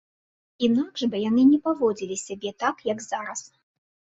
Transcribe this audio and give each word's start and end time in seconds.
Інакш 0.67 1.03
бы 1.11 1.17
яны 1.29 1.43
не 1.51 1.59
паводзілі 1.67 2.15
сябе 2.25 2.55
так, 2.65 2.75
як 2.93 3.07
зараз. 3.11 3.39